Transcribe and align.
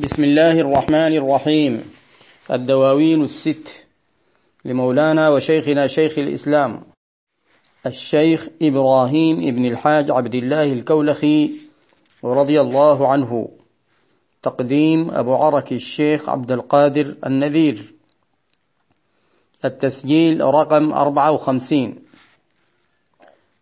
بسم 0.00 0.24
الله 0.24 0.60
الرحمن 0.60 1.12
الرحيم. 1.16 1.92
الدواوين 2.50 3.24
الست 3.24 3.84
لمولانا 4.64 5.28
وشيخنا 5.28 5.86
شيخ 5.86 6.18
الإسلام 6.18 6.80
الشيخ 7.86 8.48
إبراهيم 8.62 9.36
ابن 9.48 9.66
الحاج 9.66 10.10
عبد 10.10 10.34
الله 10.34 10.72
الكولخي 10.72 11.50
رضي 12.24 12.60
الله 12.60 13.08
عنه. 13.08 13.48
تقديم 14.42 15.10
أبو 15.10 15.34
عرك 15.34 15.72
الشيخ 15.72 16.28
عبد 16.28 16.52
القادر 16.52 17.14
النذير. 17.26 17.94
التسجيل 19.64 20.40
رقم 20.40 20.92
54 20.92 21.94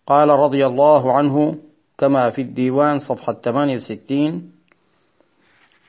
قال 0.07 0.29
رضي 0.29 0.66
الله 0.66 1.12
عنه 1.12 1.59
كما 1.98 2.30
في 2.30 2.43
الديوان 2.43 2.98
صفحة 2.98 3.32
68 3.32 4.57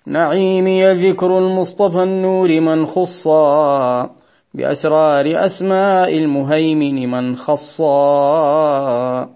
نعيمي 0.10 1.10
ذكر 1.10 1.38
المصطفى 1.38 2.04
النور 2.04 2.60
من 2.60 2.86
خصا 2.86 4.10
بأسرار 4.54 5.46
أسماء 5.46 6.18
المهيمن 6.18 7.12
من 7.12 7.36
خصا. 7.36 9.30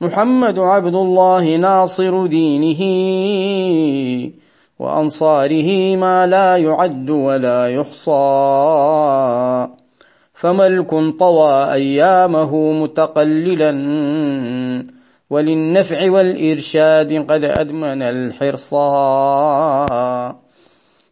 محمد 0.00 0.58
عبد 0.58 0.94
الله 0.94 1.56
ناصر 1.56 2.26
دينه 2.26 2.82
وأنصاره 4.78 5.96
ما 5.96 6.26
لا 6.26 6.56
يعد 6.56 7.10
ولا 7.10 7.68
يحصى. 7.68 9.68
فملك 10.34 11.18
طوى 11.18 11.72
أيامه 11.72 12.72
متقللا 12.72 13.70
وللنفع 15.30 16.10
والإرشاد 16.10 17.30
قد 17.30 17.44
أدمن 17.44 18.02
الحرصا 18.02 19.86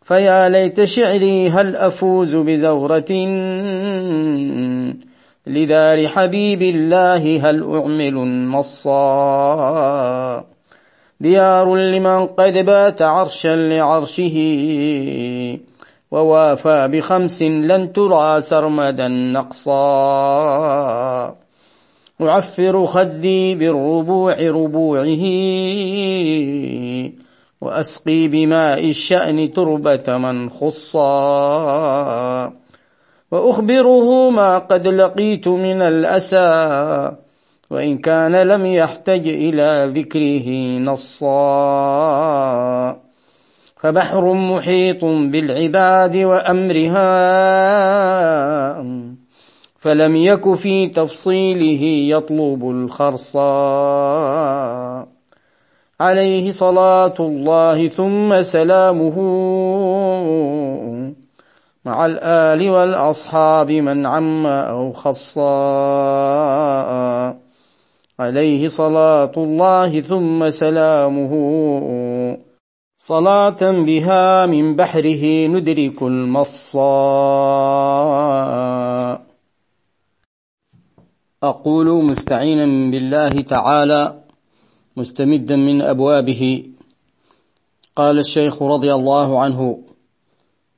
فيا 0.04 0.48
ليت 0.48 0.84
شعري 0.84 1.50
هل 1.50 1.76
أفوز 1.76 2.36
بزورة؟ 2.36 3.12
لدار 5.46 6.08
حبيب 6.08 6.62
الله 6.62 7.50
هل 7.50 7.62
أعمل 7.62 8.16
النصا؟ 8.16 8.98
ديار 11.20 11.76
لمن 11.76 12.26
قد 12.26 12.58
بات 12.58 13.02
عرشا 13.02 13.56
لعرشه 13.56 14.36
ووافى 16.10 16.88
بخمس 16.92 17.42
لن 17.42 17.92
ترى 17.92 18.40
سرمدا 18.40 19.08
نقصا. 19.08 19.78
أعفر 22.22 22.86
خدي 22.86 23.54
بالربوع 23.54 24.34
ربوعه 24.34 25.24
وأسقي 27.60 28.28
بماء 28.28 28.90
الشأن 28.90 29.52
تربة 29.52 30.18
من 30.18 30.50
خصا. 30.50 30.98
وأخبره 33.30 34.30
ما 34.30 34.58
قد 34.58 34.88
لقيت 34.88 35.48
من 35.48 35.82
الأسى 35.82 37.12
وإن 37.70 37.98
كان 37.98 38.36
لم 38.36 38.66
يحتج 38.66 39.28
إلى 39.28 39.92
ذكره 39.94 40.48
نصا. 40.78 42.08
فبحر 43.76 44.32
محيط 44.32 45.04
بالعباد 45.04 46.16
وأمرها 46.16 47.08
فلم 49.78 50.16
يك 50.16 50.54
في 50.54 50.86
تفصيله 50.86 51.82
يطلب 52.16 52.70
الخرصا 52.70 53.48
عليه 56.00 56.50
صلاة 56.50 57.14
الله 57.20 57.88
ثم 57.88 58.42
سلامه. 58.42 59.16
مع 61.84 62.06
الآل 62.06 62.70
والأصحاب 62.70 63.70
من 63.70 64.06
عم 64.06 64.46
أو 64.46 64.92
خصا 64.92 65.48
عليه 68.18 68.68
صلاة 68.68 69.32
الله 69.36 70.00
ثم 70.00 70.50
سلامه. 70.50 71.32
صلاة 72.98 73.60
بها 73.60 74.46
من 74.46 74.76
بحره 74.76 75.46
ندرك 75.46 76.02
المصا 76.02 76.88
أقول 81.42 82.04
مستعينا 82.04 82.90
بالله 82.90 83.40
تعالى 83.40 84.20
مستمدا 84.96 85.56
من 85.56 85.82
أبوابه. 85.82 86.64
قال 87.96 88.18
الشيخ 88.18 88.62
رضي 88.62 88.94
الله 88.94 89.40
عنه 89.40 89.82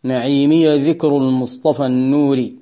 نعيمي 0.02 0.90
ذكر 0.90 1.16
المصطفى 1.16 1.86
النوري. 1.86 2.56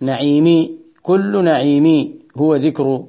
نعيمي 0.00 0.78
كل 1.02 1.44
نعيمي 1.44 2.14
هو 2.36 2.56
ذكر 2.56 3.04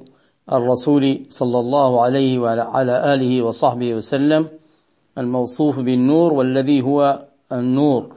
الرسول 0.52 1.22
صلى 1.28 1.58
الله 1.60 2.02
عليه 2.02 2.38
وعلى 2.38 3.14
آله 3.14 3.42
وصحبه 3.42 3.94
وسلم 3.94 4.48
الموصوف 5.18 5.78
بالنور 5.80 6.32
والذي 6.32 6.82
هو 6.82 7.26
النور. 7.52 8.16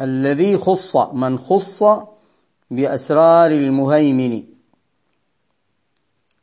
الذي 0.00 0.56
خص 0.56 0.96
من 0.96 1.38
خص 1.38 1.82
بأسرار 2.70 3.50
المهيمن. 3.50 4.44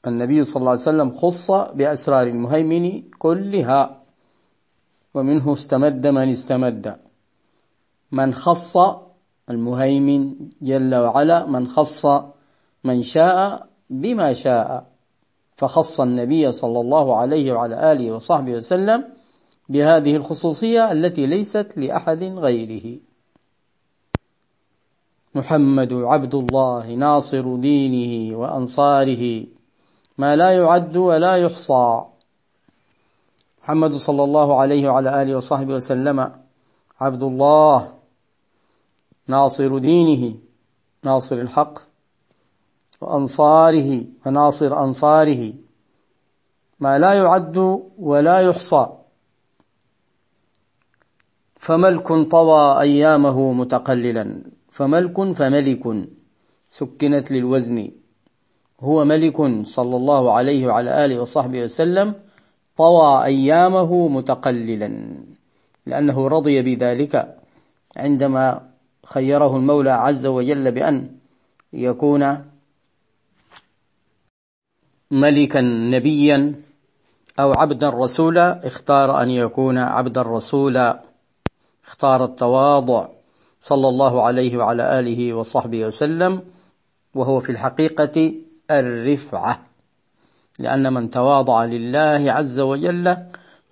النبي 0.07 0.43
صلى 0.43 0.59
الله 0.59 0.71
عليه 0.71 0.81
وسلم 0.81 1.11
خص 1.11 1.51
بأسرار 1.51 2.27
المهيمن 2.27 3.01
كلها 3.19 4.03
ومنه 5.13 5.53
استمد 5.53 6.07
من 6.07 6.29
استمد. 6.29 6.99
من 8.11 8.33
خص 8.33 8.77
المهيمن 9.49 10.35
جل 10.61 10.95
وعلا 10.95 11.45
من 11.45 11.67
خص 11.67 12.05
من 12.83 13.03
شاء 13.03 13.69
بما 13.89 14.33
شاء. 14.33 14.93
فخص 15.57 15.99
النبي 15.99 16.51
صلى 16.51 16.79
الله 16.79 17.17
عليه 17.17 17.51
وعلى 17.53 17.91
آله 17.91 18.11
وصحبه 18.11 18.51
وسلم 18.51 19.03
بهذه 19.69 20.15
الخصوصية 20.15 20.91
التي 20.91 21.25
ليست 21.25 21.77
لأحد 21.77 22.23
غيره. 22.23 22.99
محمد 25.35 25.93
عبد 25.93 26.35
الله 26.35 26.95
ناصر 26.95 27.55
دينه 27.55 28.37
وأنصاره. 28.37 29.45
ما 30.17 30.35
لا 30.35 30.51
يعد 30.51 30.97
ولا 30.97 31.37
يحصى. 31.37 32.01
محمد 33.63 33.93
صلى 33.95 34.23
الله 34.23 34.59
عليه 34.59 34.89
وعلى 34.89 35.21
آله 35.21 35.35
وصحبه 35.35 35.73
وسلم 35.73 36.31
عبد 37.01 37.23
الله 37.23 37.93
ناصر 39.27 39.77
دينه 39.77 40.35
ناصر 41.03 41.35
الحق 41.35 41.79
وأنصاره 43.01 44.03
وناصر 44.25 44.83
أنصاره. 44.83 45.53
ما 46.79 46.99
لا 46.99 47.13
يعد 47.13 47.57
ولا 47.97 48.39
يحصى. 48.39 48.87
فملك 51.59 52.07
طوى 52.07 52.79
أيامه 52.79 53.53
متقللا. 53.53 54.52
فملك 54.73 55.17
فملك 55.21 55.83
سكنت 56.69 57.31
للوزن. 57.31 57.91
هو 58.79 59.05
ملك 59.05 59.37
صلى 59.65 59.95
الله 59.95 60.31
عليه 60.31 60.67
وعلى 60.67 61.05
آله 61.05 61.21
وصحبه 61.21 61.63
وسلم 61.63 62.13
طوى 62.77 63.23
أيامه 63.23 64.07
متقللا 64.07 64.89
لأنه 65.85 66.27
رضي 66.27 66.61
بذلك. 66.61 67.37
عندما 67.97 68.69
خيره 69.05 69.57
المولى 69.57 69.91
عز 69.91 70.25
وجل 70.25 70.71
بأن 70.71 71.17
يكون 71.73 72.23
ملكا 75.11 75.61
نبيا 75.61 76.55
أو 77.39 77.53
عبدا 77.53 77.89
رسولا 77.89 78.67
اختار 78.67 79.21
أن 79.21 79.29
يكون 79.29 79.77
عبدا 79.77 80.21
رسولا. 80.21 81.03
اختار 81.85 82.25
التواضع. 82.25 83.07
صلى 83.63 83.87
الله 83.89 84.23
عليه 84.23 84.57
وعلى 84.57 84.99
آله 84.99 85.33
وصحبه 85.33 85.85
وسلم 85.85 86.41
وهو 87.15 87.39
في 87.39 87.51
الحقيقة 87.51 88.33
الرفعة 88.71 89.65
لأن 90.59 90.93
من 90.93 91.09
تواضع 91.09 91.65
لله 91.65 92.31
عز 92.31 92.59
وجل 92.59 93.17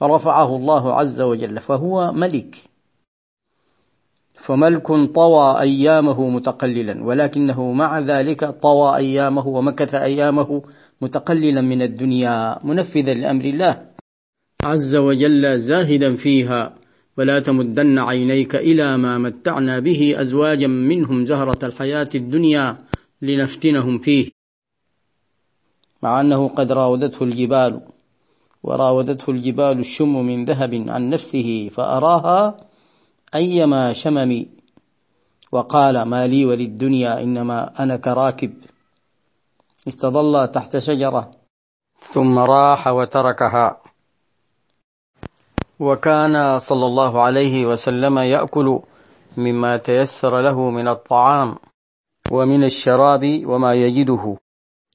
رفعه 0.03 0.55
الله 0.55 0.93
عز 0.93 1.21
وجل 1.21 1.59
فهو 1.59 2.11
ملك 2.11 2.55
فملك 4.33 4.87
طوى 5.15 5.59
أيامه 5.59 6.29
متقللا 6.29 7.03
ولكنه 7.03 7.71
مع 7.71 7.99
ذلك 7.99 8.45
طوى 8.45 8.95
أيامه 8.95 9.47
ومكث 9.47 9.95
أيامه 9.95 10.61
متقللا 11.01 11.61
من 11.61 11.81
الدنيا 11.81 12.59
منفذا 12.63 13.13
لأمر 13.13 13.45
الله 13.45 13.81
عز 14.63 14.95
وجل 14.95 15.59
زاهدا 15.59 16.15
فيها. 16.15 16.80
ولا 17.17 17.39
تمدن 17.39 17.99
عينيك 17.99 18.55
إلى 18.55 18.97
ما 18.97 19.17
متعنا 19.17 19.79
به 19.79 20.15
أزواجا 20.21 20.67
منهم 20.67 21.25
زهرة 21.25 21.65
الحياة 21.65 22.09
الدنيا 22.15 22.77
لنفتنهم 23.21 23.99
فيه. 23.99 24.31
مع 26.03 26.21
أنه 26.21 26.47
قد 26.47 26.71
راودته 26.71 27.23
الجبال 27.23 27.81
وراودته 28.63 29.31
الجبال 29.31 29.79
الشم 29.79 30.25
من 30.25 30.45
ذهب 30.45 30.85
عن 30.87 31.09
نفسه 31.09 31.69
فأراها 31.73 32.57
أيما 33.35 33.93
شمم 33.93 34.45
وقال 35.51 36.01
ما 36.01 36.27
لي 36.27 36.45
وللدنيا 36.45 37.23
إنما 37.23 37.83
أنا 37.83 37.95
كراكب. 37.97 38.53
استظل 39.87 40.47
تحت 40.47 40.77
شجرة 40.77 41.31
ثم 41.99 42.39
راح 42.39 42.87
وتركها. 42.87 43.81
وكان 45.81 46.59
صلى 46.59 46.85
الله 46.85 47.21
عليه 47.21 47.65
وسلم 47.65 48.19
يأكل 48.19 48.79
مما 49.37 49.77
تيسر 49.77 50.41
له 50.41 50.69
من 50.69 50.87
الطعام 50.87 51.55
ومن 52.31 52.63
الشراب 52.63 53.41
وما 53.45 53.73
يجده 53.73 54.37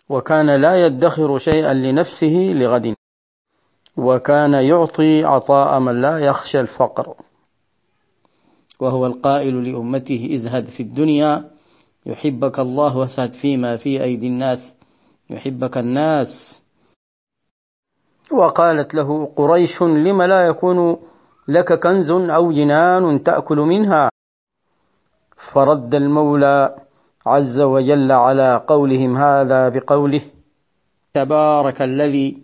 وكان 0.08 0.50
لا 0.50 0.86
يدخر 0.86 1.38
شيئا 1.38 1.74
لنفسه 1.74 2.52
لغد 2.54 2.94
وكان 3.96 4.54
يعطي 4.54 5.24
عطاء 5.24 5.80
من 5.80 6.00
لا 6.00 6.18
يخشى 6.18 6.60
الفقر. 6.60 7.14
وهو 8.80 9.06
القائل 9.06 9.72
لأمته 9.72 10.30
ازهد 10.34 10.64
في 10.64 10.82
الدنيا 10.82 11.50
يحبك 12.06 12.58
الله 12.58 12.96
واسهد 12.96 13.32
فيما 13.32 13.76
في 13.76 14.02
أيدي 14.02 14.26
الناس 14.26 14.76
يحبك 15.30 15.78
الناس. 15.78 16.60
وقالت 18.32 18.94
له 18.94 19.32
قريش 19.36 19.82
لم 19.82 20.22
لا 20.22 20.46
يكون 20.46 20.96
لك 21.48 21.80
كنز 21.80 22.10
أو 22.10 22.52
جنان 22.52 23.22
تأكل 23.22 23.56
منها؟ 23.56 24.08
فرد 25.36 25.94
المولى 25.94 26.76
عز 27.26 27.60
وجل 27.60 28.12
على 28.12 28.62
قولهم 28.66 29.16
هذا 29.16 29.68
بقوله 29.68 30.20
تبارك 31.14 31.82
الذي 31.82 32.38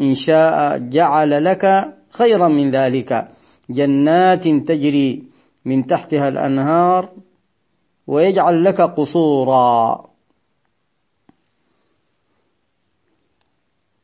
إن 0.00 0.14
شاء 0.14 0.78
جعل 0.78 1.44
لك 1.44 1.94
خيرا 2.10 2.48
من 2.48 2.70
ذلك. 2.70 3.28
جنات 3.70 4.48
تجري 4.48 5.24
من 5.64 5.86
تحتها 5.86 6.28
الأنهار 6.28 7.08
ويجعل 8.06 8.64
لك 8.64 8.80
قصورا. 8.80 10.11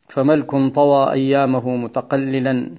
فملك 0.09 0.51
طوى 0.75 1.13
أيامه 1.13 1.77
متقللا. 1.77 2.71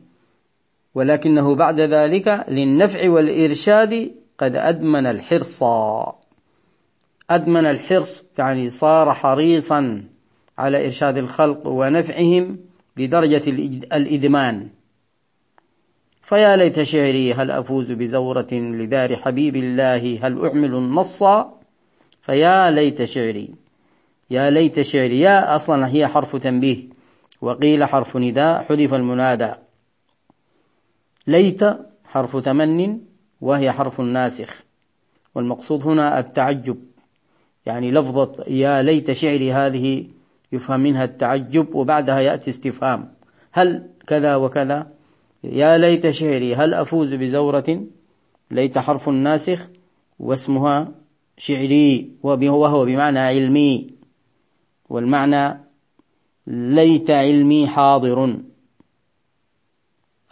ولكنه 0.96 1.56
بعد 1.56 1.80
ذلك 1.80 2.46
للنفع 2.48 3.10
والإرشاد 3.10 4.12
قد 4.38 4.56
أدمن 4.56 5.06
الحرص. 5.06 5.64
أدمن 7.30 7.66
الحرص 7.66 8.26
يعني 8.38 8.70
صار 8.70 9.14
حريصا 9.14 10.04
على 10.58 10.86
إرشاد 10.86 11.18
الخلق 11.18 11.68
ونفعهم 11.68 12.58
لدرجة 12.98 13.50
الإدمان. 13.94 14.70
فيا 16.22 16.56
ليت 16.56 16.84
شعري 16.84 17.34
هل 17.34 17.52
أفوز 17.52 17.92
بزورة 17.92 18.48
لدار 18.52 19.16
حبيب 19.16 19.56
الله؟ 19.56 20.20
هل 20.22 20.46
أعمل 20.46 20.76
النص؟ 20.76 21.24
فيا 22.22 22.72
ليت 22.72 23.04
شعري 23.04 23.50
يا 24.30 24.50
ليت 24.50 24.81
شعري 24.81 25.20
يا 25.20 25.56
أصلا 25.56 25.88
هي 25.88 26.08
حرف 26.08 26.36
تنبيه. 26.36 26.99
وقيل 27.42 27.84
حرف 27.84 28.18
نداء 28.18 28.64
حذف 28.64 28.94
المنادى. 28.94 29.52
ليت 31.28 31.62
حرف 32.04 32.38
تمن 32.38 33.00
وهي 33.42 33.72
حرف 33.72 34.02
ناسخ. 34.02 34.64
والمقصود 35.36 35.88
هنا 35.88 36.20
التعجب. 36.20 36.78
يعني 37.66 37.92
لفظة 37.92 38.44
يا 38.48 38.82
ليت 38.82 39.12
شعري 39.12 39.54
هذه 39.54 40.08
يفهم 40.52 40.80
منها 40.80 41.04
التعجب 41.04 41.76
وبعدها 41.76 42.20
يأتي 42.20 42.50
استفهام. 42.50 43.14
هل 43.52 43.90
كذا 44.08 44.36
وكذا؟ 44.36 44.92
يا 45.44 45.78
ليت 45.78 46.10
شعري 46.10 46.56
هل 46.56 46.74
أفوز 46.74 47.14
بزورة؟ 47.14 47.84
ليت 48.52 48.78
حرف 48.78 49.10
ناسخ 49.10 49.70
واسمها 50.20 50.92
شعري 51.38 52.12
وهو 52.24 52.86
بمعنى 52.86 53.20
علمي. 53.20 53.88
والمعنى 54.90 55.69
ليت 56.50 57.10
علمي 57.10 57.68
حاضر. 57.68 58.38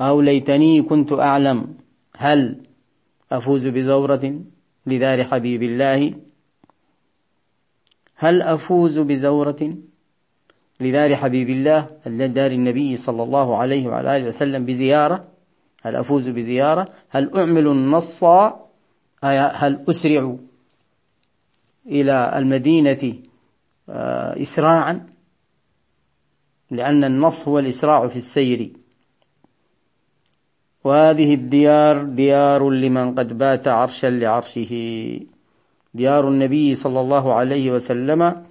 أو 0.01 0.21
ليتني 0.21 0.81
كنت 0.81 1.13
أعلم. 1.13 1.77
هل 2.17 2.61
أفوز 3.31 3.67
بزورة 3.67 4.41
لدار 4.85 5.23
حبيب 5.23 5.63
الله؟ 5.63 6.13
هل 8.15 8.41
أفوز 8.41 8.99
بزورة 8.99 9.73
لدار 10.79 11.15
حبيب 11.15 11.49
الله؟ 11.49 11.87
دار 12.07 12.51
النبي 12.51 12.97
صلى 12.97 13.23
الله 13.23 13.57
عليه 13.57 13.87
وعلى 13.87 14.17
آله 14.17 14.27
وسلم 14.27 14.65
بزيارة. 14.65 15.27
هل 15.81 15.95
أفوز 15.95 16.29
بزيارة؟ 16.29 16.85
هل 17.09 17.35
أعمل 17.35 17.67
النص؟ 17.67 18.23
هل 19.23 19.85
أسرع 19.89 20.37
إلى 21.85 22.37
المدينة 22.37 23.13
آه، 23.89 24.41
إسراعا؟ 24.41 25.16
لأن 26.71 27.03
النص 27.03 27.47
هو 27.47 27.59
الإسراع 27.59 28.07
في 28.07 28.15
السير. 28.15 28.71
وهذه 30.83 31.33
الديار 31.33 32.03
ديار 32.03 32.69
لمن 32.69 33.15
قد 33.15 33.37
بات 33.37 33.67
عرشا 33.67 34.07
لعرشه. 34.07 34.73
ديار 35.93 36.27
النبي 36.27 36.75
صلى 36.75 36.99
الله 36.99 37.33
عليه 37.33 37.71
وسلم 37.71 38.43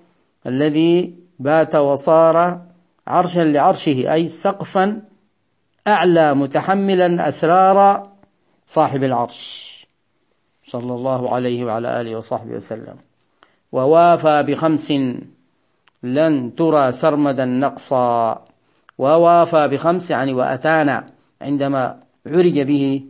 الذي 0.46 1.14
بات 1.38 1.74
وصار 1.74 2.60
عرشا 3.06 3.40
لعرشه 3.40 4.12
أي 4.12 4.28
سقفا 4.28 5.02
أعلى 5.86 6.34
متحملا 6.34 7.28
أسرار 7.28 8.08
صاحب 8.66 9.04
العرش. 9.04 9.76
صلى 10.66 10.94
الله 10.94 11.34
عليه 11.34 11.64
وعلى 11.64 12.00
آله 12.00 12.16
وصحبه 12.16 12.56
وسلم. 12.56 12.96
ووافى 13.72 14.42
بخمس 14.42 14.92
لن 16.02 16.54
ترى 16.54 16.92
سرمدا 16.92 17.44
نقصا. 17.44 18.44
ووافى 18.98 19.68
بخمس 19.68 20.10
يعني 20.10 20.32
وأتانا 20.32 21.06
عندما 21.42 22.00
عرج 22.26 22.60
به 22.60 23.04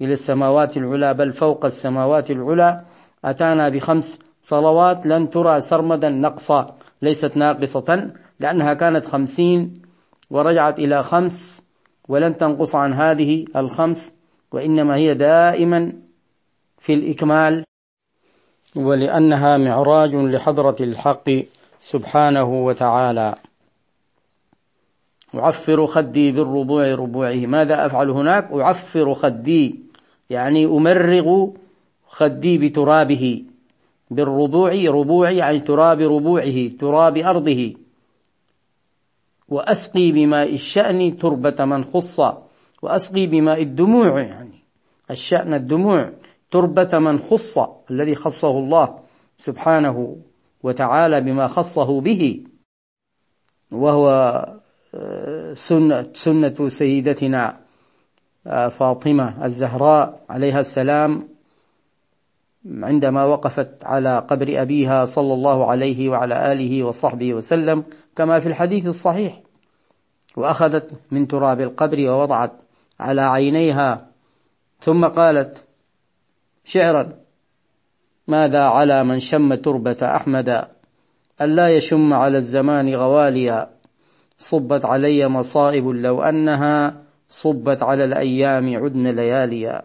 إلى 0.00 0.12
السماوات 0.12 0.76
العلى 0.76 1.14
بل 1.14 1.32
فوق 1.32 1.64
السماوات 1.64 2.30
العلى 2.30 2.84
أتانا 3.24 3.68
بخمس 3.68 4.18
صلوات 4.42 5.06
لن 5.06 5.30
ترى 5.30 5.60
سرمدا 5.60 6.08
نقصا 6.08 6.76
ليست 7.02 7.36
ناقصة 7.36 8.10
لأنها 8.40 8.74
كانت 8.74 9.06
خمسين 9.06 9.82
ورجعت 10.30 10.78
إلى 10.78 11.02
خمس 11.02 11.64
ولن 12.08 12.36
تنقص 12.36 12.74
عن 12.74 12.92
هذه 12.92 13.44
الخمس 13.56 14.14
وإنما 14.52 14.96
هي 14.96 15.14
دائما 15.14 15.92
في 16.78 16.94
الإكمال. 16.94 17.64
ولأنها 18.76 19.56
معراج 19.56 20.14
لحضرة 20.14 20.76
الحق. 20.80 21.30
سبحانه 21.82 22.64
وتعالى. 22.64 23.34
أعفر 25.34 25.86
خدي 25.86 26.32
بالربوع 26.32 26.94
ربوعه. 26.94 27.46
ماذا 27.46 27.86
أفعل 27.86 28.10
هناك؟ 28.10 28.52
أعفر 28.52 29.14
خدي 29.14 29.80
يعني 30.30 30.64
أمرغ 30.64 31.48
خدي 32.06 32.58
بترابه. 32.58 33.44
بالربوع 34.10 34.72
ربوع 34.72 35.30
يعني 35.30 35.60
تراب 35.60 36.00
ربوعه 36.00 36.68
تراب 36.80 37.18
أرضه. 37.18 37.72
وأسقي 39.48 40.12
بماء 40.12 40.54
الشأن 40.54 41.16
تربة 41.18 41.64
من 41.64 41.84
خص. 41.84 42.20
وأسقي 42.82 43.26
بماء 43.26 43.62
الدموع 43.62 44.20
يعني 44.20 44.58
الشأن 45.10 45.54
الدموع 45.54 46.12
تربة 46.50 46.98
من 46.98 47.18
خص 47.18 47.58
الذي 47.90 48.14
خصه 48.14 48.50
الله 48.50 48.96
سبحانه 49.38 50.16
وتعالى 50.62 51.20
بما 51.20 51.48
خصه 51.48 52.00
به 52.00 52.44
وهو 53.70 54.08
آه، 54.94 55.54
سنة, 55.54 56.06
سنة 56.14 56.68
سيدتنا 56.68 57.60
آه، 58.46 58.68
فاطمة 58.68 59.44
الزهراء 59.44 60.24
عليها 60.30 60.60
السلام 60.60 61.28
عندما 62.66 63.24
وقفت 63.24 63.84
على 63.84 64.18
قبر 64.18 64.62
أبيها 64.62 65.04
صلى 65.04 65.34
الله 65.34 65.70
عليه 65.70 66.08
وعلى 66.08 66.52
آله 66.52 66.82
وصحبه 66.82 67.34
وسلم 67.34 67.84
كما 68.16 68.40
في 68.40 68.48
الحديث 68.48 68.86
الصحيح 68.86 69.42
وأخذت 70.36 70.90
من 71.10 71.28
تراب 71.28 71.60
القبر 71.60 72.10
ووضعت 72.10 72.62
على 73.00 73.22
عينيها 73.22 74.08
ثم 74.80 75.06
قالت 75.06 75.64
شعرا 76.64 77.21
ماذا 78.28 78.62
على 78.62 79.04
من 79.04 79.20
شم 79.20 79.54
تربة 79.54 79.96
أحمد؟ 80.02 80.68
ألا 81.40 81.76
يشم 81.76 82.12
على 82.12 82.38
الزمان 82.38 82.94
غواليا. 82.94 83.70
صبت 84.38 84.84
علي 84.84 85.28
مصائب 85.28 85.88
لو 85.88 86.22
أنها 86.22 86.98
صبت 87.28 87.82
على 87.82 88.04
الأيام 88.04 88.76
عدن 88.84 89.08
لياليا. 89.08 89.82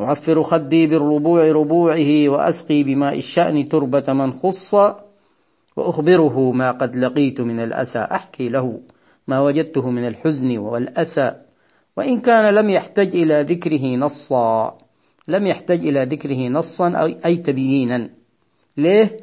أعفر 0.00 0.42
خدي 0.42 0.86
بالربوع 0.86 1.52
ربوعه 1.52 2.28
وأسقي 2.28 2.82
بماء 2.82 3.18
الشأن 3.18 3.68
تربة 3.68 4.04
من 4.08 4.32
خص 4.32 4.74
وأخبره 5.76 6.52
ما 6.52 6.70
قد 6.70 6.96
لقيت 6.96 7.40
من 7.40 7.60
الأسى 7.60 7.98
أحكي 7.98 8.48
له 8.48 8.80
ما 9.28 9.40
وجدته 9.40 9.90
من 9.90 10.06
الحزن 10.06 10.58
والأسى. 10.58 11.34
وإن 11.96 12.20
كان 12.20 12.54
لم 12.54 12.70
يحتج 12.70 13.16
إلى 13.16 13.42
ذكره 13.42 13.96
نصا. 13.96 14.78
لم 15.30 15.46
يحتج 15.46 15.86
إلى 15.86 16.04
ذكره 16.04 16.48
نصا 16.48 17.16
أي 17.24 17.36
تبيينا. 17.36 18.10
ليه؟ 18.76 19.16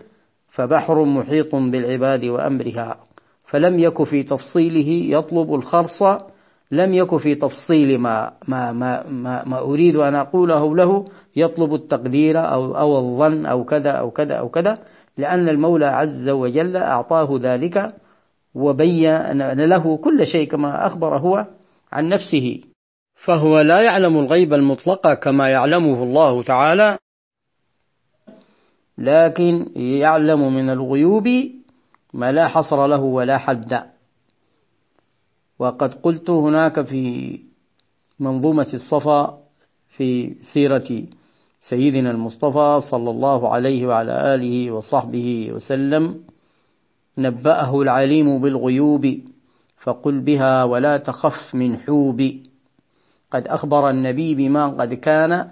فبحر 0.49 1.03
محيط 1.03 1.55
بالعباد 1.55 2.25
وأمرها. 2.25 2.99
فلم 3.45 3.79
يك 3.79 4.03
في 4.03 4.23
تفصيله 4.23 5.17
يطلب 5.17 5.53
الخرص 5.53 6.03
لم 6.71 6.93
يك 6.93 7.17
في 7.17 7.35
تفصيل 7.35 7.97
ما 7.99 8.31
ما 8.47 8.71
ما 8.71 9.07
ما, 9.09 9.43
ما 9.45 9.59
أريد 9.59 9.95
أن 9.95 10.15
أقوله 10.15 10.75
له 10.75 11.05
يطلب 11.35 11.73
التقدير 11.73 12.39
أو 12.39 12.77
أو 12.77 12.97
الظن 12.97 13.45
أو 13.45 13.63
كذا 13.63 13.91
أو 13.91 14.11
كذا 14.11 14.33
أو 14.35 14.49
كذا 14.49 14.77
لأن 15.17 15.49
المولى 15.49 15.85
عز 15.85 16.29
وجل 16.29 16.77
أعطاه 16.77 17.39
ذلك 17.41 17.95
وبين 18.55 19.51
له 19.53 19.97
كل 19.97 20.27
شيء 20.27 20.47
كما 20.47 20.85
أخبر 20.85 21.17
هو 21.17 21.47
عن 21.91 22.09
نفسه. 22.09 22.61
فهو 23.17 23.61
لا 23.61 23.81
يعلم 23.81 24.19
الغيب 24.19 24.53
المطلق 24.53 25.13
كما 25.13 25.49
يعلمه 25.49 26.03
الله 26.03 26.43
تعالى 26.43 26.97
لكن 28.97 29.65
يعلم 29.75 30.53
من 30.53 30.69
الغيوب 30.69 31.29
ما 32.13 32.31
لا 32.31 32.47
حصر 32.47 32.87
له 32.87 33.01
ولا 33.01 33.37
حد. 33.37 33.83
وقد 35.59 35.93
قلت 35.93 36.29
هناك 36.29 36.81
في 36.81 37.39
منظومة 38.19 38.67
الصفا 38.73 39.43
في 39.89 40.35
سيرة 40.41 41.03
سيدنا 41.61 42.11
المصطفى 42.11 42.79
صلى 42.81 43.09
الله 43.09 43.53
عليه 43.53 43.87
وعلى 43.87 44.35
آله 44.35 44.71
وصحبه 44.71 45.51
وسلم 45.51 46.23
نبأه 47.17 47.81
العليم 47.81 48.41
بالغيوب 48.41 49.19
فقل 49.77 50.19
بها 50.19 50.63
ولا 50.63 50.97
تخف 50.97 51.55
من 51.55 51.77
حوب 51.77 52.46
قد 53.31 53.47
أخبر 53.47 53.89
النبي 53.89 54.35
بما 54.35 54.67
قد 54.67 54.93
كان 54.93 55.51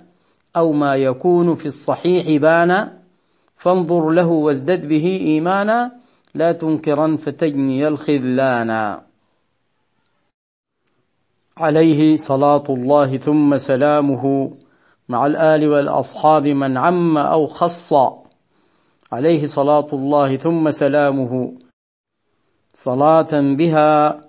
أو 0.55 0.71
ما 0.71 0.95
يكون 0.95 1.55
في 1.55 1.65
الصحيح 1.65 2.41
بانا 2.41 2.99
فانظر 3.57 4.09
له 4.09 4.27
وازدد 4.27 4.85
به 4.85 5.19
إيمانا 5.21 5.91
لا 6.35 6.51
تنكرا 6.51 7.17
فتجني 7.17 7.87
الخذلانا 7.87 9.01
عليه 11.57 12.17
صلاة 12.17 12.63
الله 12.69 13.17
ثم 13.17 13.57
سلامه 13.57 14.51
مع 15.09 15.25
الآل 15.25 15.67
والأصحاب 15.69 16.47
من 16.47 16.77
عم 16.77 17.17
أو 17.17 17.47
خص. 17.47 17.93
عليه 19.11 19.47
صلاة 19.47 19.87
الله 19.93 20.37
ثم 20.37 20.71
سلامه. 20.71 21.53
صلاة 22.73 23.31
بها 23.31 24.21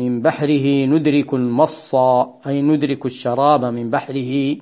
من 0.00 0.22
بحره 0.22 0.86
ندرك 0.86 1.34
المص 1.34 1.94
أي 2.46 2.62
ندرك 2.62 3.06
الشراب 3.06 3.64
من 3.64 3.90
بحره. 3.90 4.56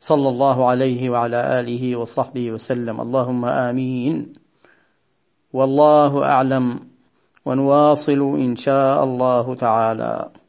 صلى 0.00 0.28
الله 0.28 0.66
عليه 0.66 1.10
وعلى 1.10 1.60
آله 1.60 1.96
وصحبه 1.96 2.50
وسلم. 2.50 3.00
اللهم 3.00 3.44
آمين. 3.44 4.32
والله 5.52 6.24
أعلم. 6.24 6.80
ونواصل 7.46 8.20
إن 8.20 8.56
شاء 8.56 9.04
الله 9.04 9.54
تعالى. 9.54 10.43